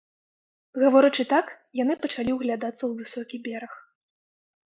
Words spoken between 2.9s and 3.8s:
высокі бераг.